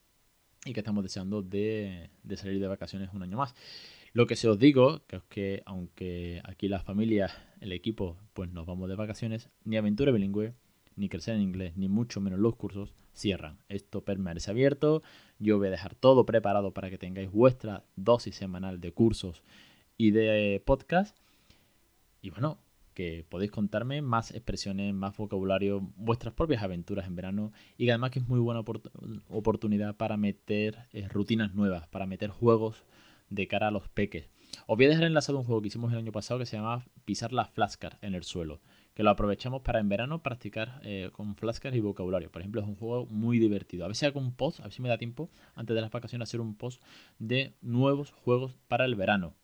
Y 0.66 0.72
que 0.72 0.80
estamos 0.80 1.02
deseando 1.02 1.42
de, 1.42 2.10
de 2.22 2.36
salir 2.36 2.60
de 2.60 2.66
vacaciones 2.66 3.10
un 3.14 3.22
año 3.22 3.36
más. 3.38 3.54
Lo 4.14 4.28
que 4.28 4.36
se 4.36 4.48
os 4.48 4.60
digo, 4.60 5.02
que 5.08 5.16
es 5.16 5.22
que 5.24 5.62
aunque 5.66 6.40
aquí 6.44 6.68
las 6.68 6.84
familias, 6.84 7.32
el 7.60 7.72
equipo, 7.72 8.16
pues 8.32 8.48
nos 8.48 8.64
vamos 8.64 8.88
de 8.88 8.94
vacaciones, 8.94 9.50
ni 9.64 9.76
aventura 9.76 10.12
bilingüe, 10.12 10.54
ni 10.94 11.08
crecer 11.08 11.34
en 11.34 11.42
inglés, 11.42 11.76
ni 11.76 11.88
mucho 11.88 12.20
menos 12.20 12.38
los 12.38 12.54
cursos, 12.54 12.94
cierran. 13.12 13.58
Esto 13.68 14.04
permanece 14.04 14.52
abierto. 14.52 15.02
Yo 15.40 15.58
voy 15.58 15.66
a 15.66 15.72
dejar 15.72 15.96
todo 15.96 16.24
preparado 16.26 16.72
para 16.72 16.90
que 16.90 16.96
tengáis 16.96 17.28
vuestra 17.32 17.82
dosis 17.96 18.36
semanal 18.36 18.80
de 18.80 18.92
cursos 18.92 19.42
y 19.96 20.12
de 20.12 20.62
podcast. 20.64 21.18
Y 22.22 22.30
bueno, 22.30 22.60
que 22.94 23.26
podéis 23.28 23.50
contarme 23.50 24.00
más 24.00 24.30
expresiones, 24.30 24.94
más 24.94 25.16
vocabulario, 25.16 25.90
vuestras 25.96 26.34
propias 26.34 26.62
aventuras 26.62 27.08
en 27.08 27.16
verano 27.16 27.50
y 27.76 27.90
además 27.90 28.12
que 28.12 28.20
es 28.20 28.28
muy 28.28 28.38
buena 28.38 28.62
oportunidad 29.28 29.96
para 29.96 30.16
meter 30.16 30.86
eh, 30.92 31.08
rutinas 31.08 31.52
nuevas, 31.52 31.88
para 31.88 32.06
meter 32.06 32.30
juegos 32.30 32.84
de 33.30 33.46
cara 33.48 33.68
a 33.68 33.70
los 33.70 33.88
peques. 33.88 34.28
Os 34.66 34.76
voy 34.76 34.86
a 34.86 34.88
dejar 34.88 35.04
enlazado 35.04 35.38
un 35.38 35.44
juego 35.44 35.60
que 35.60 35.68
hicimos 35.68 35.92
el 35.92 35.98
año 35.98 36.12
pasado 36.12 36.38
que 36.38 36.46
se 36.46 36.56
llama 36.56 36.86
Pisar 37.04 37.32
las 37.32 37.50
flashcards 37.50 37.98
en 38.02 38.14
el 38.14 38.22
suelo, 38.22 38.60
que 38.94 39.02
lo 39.02 39.10
aprovechamos 39.10 39.62
para 39.62 39.80
en 39.80 39.88
verano 39.88 40.22
practicar 40.22 40.80
eh, 40.84 41.10
con 41.12 41.34
flashcards 41.34 41.76
y 41.76 41.80
vocabulario. 41.80 42.30
Por 42.30 42.42
ejemplo, 42.42 42.60
es 42.60 42.66
un 42.66 42.76
juego 42.76 43.06
muy 43.06 43.38
divertido. 43.38 43.84
A 43.84 43.88
ver 43.88 43.96
si 43.96 44.06
hago 44.06 44.20
un 44.20 44.34
post, 44.34 44.60
a 44.60 44.64
ver 44.64 44.72
si 44.72 44.82
me 44.82 44.88
da 44.88 44.98
tiempo 44.98 45.30
antes 45.54 45.74
de 45.74 45.80
las 45.80 45.90
vacaciones 45.90 46.28
hacer 46.28 46.40
un 46.40 46.54
post 46.54 46.82
de 47.18 47.54
nuevos 47.60 48.12
juegos 48.12 48.56
para 48.68 48.84
el 48.84 48.94
verano 48.94 49.34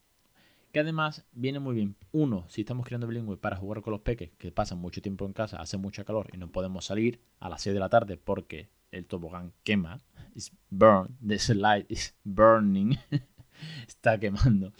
que 0.72 0.80
además 0.80 1.26
viene 1.32 1.58
muy 1.58 1.74
bien. 1.74 1.96
Uno, 2.12 2.44
si 2.48 2.62
estamos 2.62 2.86
creando 2.86 3.06
bilingüe 3.06 3.36
para 3.36 3.56
jugar 3.56 3.82
con 3.82 3.92
los 3.92 4.02
peques, 4.02 4.30
que 4.38 4.52
pasan 4.52 4.78
mucho 4.78 5.02
tiempo 5.02 5.26
en 5.26 5.32
casa, 5.32 5.60
hace 5.60 5.76
mucha 5.76 6.04
calor 6.04 6.28
y 6.32 6.36
no 6.36 6.50
podemos 6.50 6.84
salir 6.84 7.20
a 7.40 7.48
las 7.48 7.62
6 7.62 7.74
de 7.74 7.80
la 7.80 7.88
tarde 7.88 8.16
porque 8.16 8.70
el 8.90 9.06
tobogán 9.06 9.52
quema. 9.64 10.00
It's 10.34 10.52
burn, 10.70 11.16
the 11.26 11.38
slide 11.38 11.86
is 11.88 12.14
burning. 12.24 12.98
Está 13.86 14.18
quemando. 14.18 14.72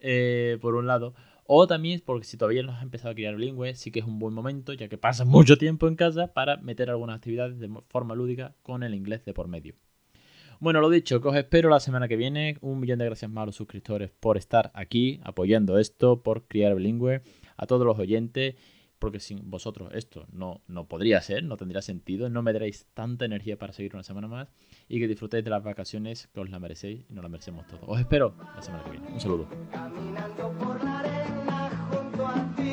Eh, 0.00 0.58
por 0.60 0.74
un 0.74 0.86
lado. 0.86 1.14
O 1.46 1.66
también 1.66 2.02
porque 2.04 2.24
si 2.24 2.36
todavía 2.36 2.62
no 2.62 2.72
has 2.72 2.82
empezado 2.82 3.10
a 3.10 3.14
crear 3.14 3.36
bilingüe, 3.36 3.74
sí 3.74 3.90
que 3.90 4.00
es 4.00 4.06
un 4.06 4.18
buen 4.18 4.32
momento, 4.32 4.72
ya 4.72 4.88
que 4.88 4.98
pasas 4.98 5.26
mucho 5.26 5.58
tiempo 5.58 5.86
en 5.88 5.96
casa, 5.96 6.32
para 6.32 6.56
meter 6.56 6.88
algunas 6.88 7.16
actividades 7.16 7.58
de 7.58 7.68
forma 7.88 8.14
lúdica 8.14 8.54
con 8.62 8.82
el 8.82 8.94
inglés 8.94 9.24
de 9.24 9.34
por 9.34 9.48
medio. 9.48 9.74
Bueno, 10.60 10.80
lo 10.80 10.90
dicho, 10.90 11.20
que 11.20 11.28
os 11.28 11.34
espero 11.34 11.68
la 11.68 11.80
semana 11.80 12.06
que 12.06 12.16
viene. 12.16 12.56
Un 12.60 12.78
millón 12.78 13.00
de 13.00 13.04
gracias 13.06 13.30
más 13.30 13.42
a 13.42 13.46
los 13.46 13.56
suscriptores 13.56 14.12
por 14.20 14.36
estar 14.36 14.70
aquí 14.74 15.20
apoyando 15.24 15.78
esto, 15.78 16.22
por 16.22 16.46
criar 16.46 16.76
bilingüe, 16.76 17.22
a 17.56 17.66
todos 17.66 17.84
los 17.84 17.98
oyentes, 17.98 18.54
porque 19.02 19.18
sin 19.18 19.50
vosotros 19.50 19.90
esto 19.94 20.28
no, 20.30 20.62
no 20.68 20.86
podría 20.86 21.20
ser, 21.20 21.42
no 21.42 21.56
tendría 21.56 21.82
sentido, 21.82 22.30
no 22.30 22.40
me 22.40 22.52
daréis 22.52 22.86
tanta 22.94 23.24
energía 23.24 23.58
para 23.58 23.72
seguir 23.72 23.94
una 23.94 24.04
semana 24.04 24.28
más 24.28 24.46
y 24.88 25.00
que 25.00 25.08
disfrutéis 25.08 25.42
de 25.42 25.50
las 25.50 25.64
vacaciones 25.64 26.28
que 26.32 26.38
os 26.38 26.48
la 26.48 26.60
merecéis 26.60 27.04
y 27.10 27.12
nos 27.12 27.24
la 27.24 27.28
merecemos 27.28 27.66
todos. 27.66 27.82
Os 27.84 27.98
espero 27.98 28.36
la 28.54 28.62
semana 28.62 28.84
que 28.84 28.90
viene. 28.92 29.08
Un 29.08 29.18
saludo. 29.18 29.48
Caminando 29.72 30.52
por 30.52 30.84
la 30.84 31.00
arena 31.00 31.88
junto 31.90 32.26
a 32.28 32.54
ti. 32.54 32.71